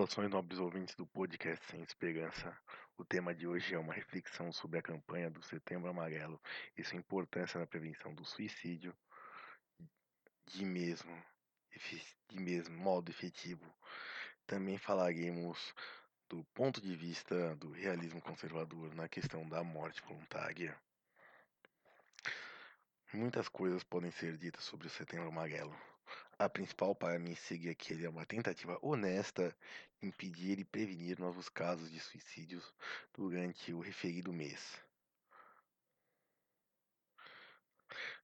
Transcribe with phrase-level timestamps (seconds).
[0.00, 2.58] Saudações nobres ouvintes do podcast Sem Esperança.
[2.96, 6.40] O tema de hoje é uma reflexão sobre a campanha do Setembro Amarelo
[6.74, 8.96] e sua importância na prevenção do suicídio
[10.46, 11.12] de mesmo,
[12.30, 13.62] de mesmo modo efetivo.
[14.46, 15.74] Também falaremos
[16.30, 20.74] do ponto de vista do realismo conservador na questão da morte voluntária.
[23.12, 25.89] Muitas coisas podem ser ditas sobre o Setembro Amarelo
[26.38, 27.36] a principal para mim
[27.76, 29.54] que ele é uma tentativa honesta
[30.00, 32.74] de impedir e prevenir novos casos de suicídios
[33.14, 34.80] durante o referido mês.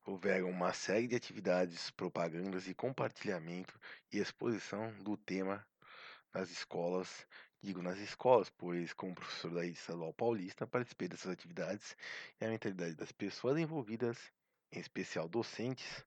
[0.05, 3.79] Houveram uma série de atividades, propagandas e compartilhamento
[4.13, 5.67] e exposição do tema
[6.33, 7.27] nas escolas.
[7.61, 11.97] Digo nas escolas, pois, como professor da estadual paulista, participei dessas atividades
[12.41, 14.17] e a mentalidade das pessoas envolvidas,
[14.71, 16.05] em especial docentes,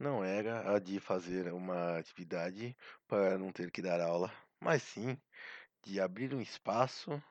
[0.00, 2.74] não era a de fazer uma atividade
[3.06, 5.20] para não ter que dar aula, mas sim
[5.82, 7.22] de abrir um espaço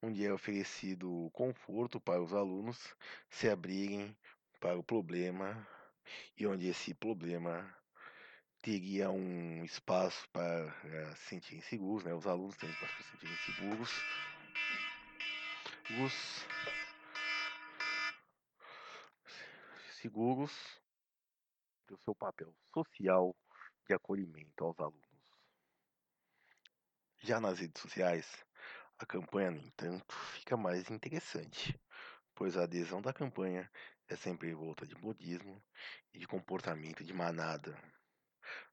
[0.00, 2.94] onde é oferecido conforto para os alunos
[3.28, 4.16] se abrirem
[4.60, 5.66] para o problema
[6.38, 7.76] e onde esse problema
[8.62, 10.72] teria um espaço para
[11.16, 12.14] se sentirem seguros, né?
[12.14, 13.90] Os alunos têm espaço para se sentirem seguros.
[16.04, 16.46] Os
[20.00, 20.85] seguros
[21.94, 23.34] o seu papel social
[23.86, 25.06] de acolhimento aos alunos.
[27.22, 28.44] Já nas redes sociais,
[28.98, 31.78] a campanha, no entanto, fica mais interessante,
[32.34, 33.70] pois a adesão da campanha
[34.08, 35.62] é sempre em volta de modismo
[36.14, 37.76] e de comportamento de manada.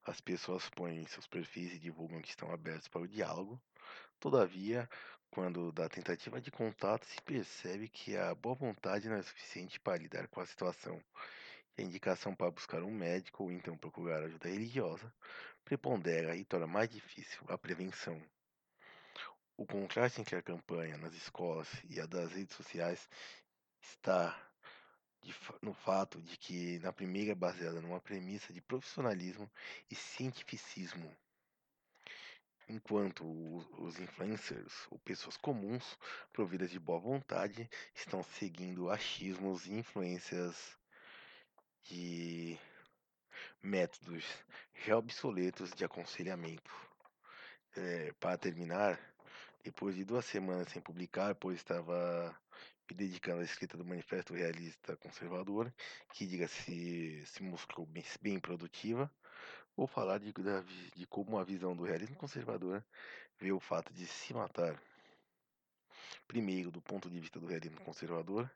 [0.06, 3.62] As pessoas põem seus perfis e divulgam que estão abertos para o diálogo,
[4.20, 4.88] todavia,
[5.32, 9.98] quando da tentativa de contato se percebe que a boa vontade não é suficiente para
[9.98, 11.04] lidar com a situação
[11.82, 15.12] indicação para buscar um médico ou então procurar ajuda religiosa
[15.64, 18.22] prepondera e torna mais difícil a prevenção.
[19.56, 23.08] O contraste entre a campanha nas escolas e a das redes sociais
[23.82, 24.38] está
[25.62, 29.50] no fato de que na primeira é baseada numa premissa de profissionalismo
[29.90, 31.16] e cientificismo,
[32.68, 33.24] enquanto
[33.80, 35.98] os influencers ou pessoas comuns
[36.34, 40.78] providas de boa vontade estão seguindo achismos e influências
[41.84, 42.58] de
[43.62, 44.24] métodos
[44.86, 46.72] já obsoletos de aconselhamento.
[47.76, 49.00] É, para terminar,
[49.64, 52.38] depois de duas semanas sem publicar, pois estava
[52.90, 55.74] me dedicando à escrita do Manifesto Realista Conservador,
[56.14, 59.12] que, diga-se, se mostrou bem, bem produtiva,
[59.76, 60.34] vou falar de,
[60.96, 62.84] de como a visão do realismo conservador
[63.40, 64.80] vê o fato de se matar.
[66.28, 68.50] Primeiro, do ponto de vista do realismo conservador,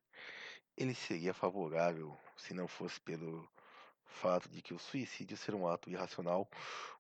[0.78, 3.50] ele seria favorável se não fosse pelo
[4.06, 6.48] fato de que o suicídio ser um ato irracional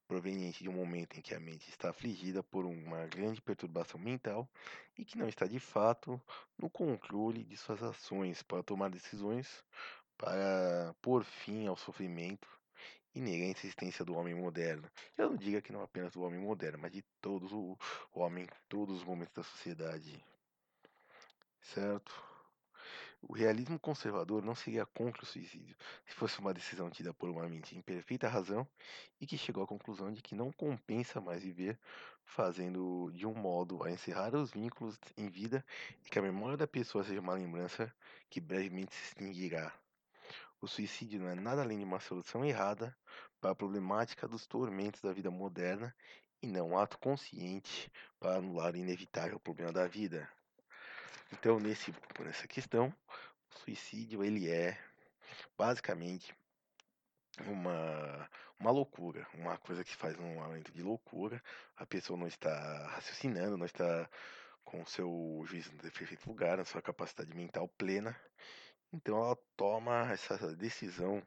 [0.07, 4.49] proveniente de um momento em que a mente está afligida por uma grande perturbação mental
[4.97, 6.19] e que não está de fato
[6.57, 9.63] no controle de suas ações para tomar decisões
[10.17, 12.47] para pôr fim ao sofrimento
[13.13, 14.89] inerente à existência do homem moderno.
[15.17, 17.77] Eu não digo que não apenas do homem moderno, mas de todos o
[18.13, 20.23] homem, todos os momentos da sociedade.
[21.61, 22.26] Certo?
[23.21, 27.47] O realismo conservador não seria contra o suicídio se fosse uma decisão tida por uma
[27.49, 28.67] mente em perfeita razão
[29.19, 31.79] e que chegou à conclusão de que não compensa mais viver
[32.23, 35.65] fazendo de um modo a encerrar os vínculos em vida
[36.05, 37.91] e que a memória da pessoa seja uma lembrança
[38.29, 39.73] que brevemente se extinguirá.
[40.61, 42.95] O suicídio não é nada além de uma solução errada
[43.39, 45.95] para a problemática dos tormentos da vida moderna
[46.41, 50.29] e não um ato consciente para anular o inevitável problema da vida.
[51.31, 52.93] Então, nesse, nessa questão,
[53.51, 54.77] o suicídio ele é
[55.57, 56.35] basicamente
[57.45, 58.29] uma,
[58.59, 61.41] uma loucura, uma coisa que faz um momento de loucura.
[61.75, 64.09] A pessoa não está raciocinando, não está
[64.63, 68.19] com o seu juízo no perfeito lugar, a sua capacidade mental plena.
[68.91, 71.21] Então ela toma essa decisão